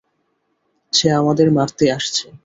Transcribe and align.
সে 0.93 1.07
আমাদের 1.11 1.47
মারতে 1.51 1.85
আসছে। 1.91 2.25